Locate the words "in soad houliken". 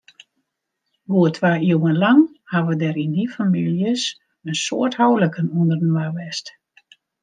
4.51-5.55